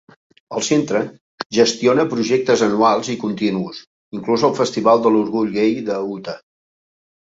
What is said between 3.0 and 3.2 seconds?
i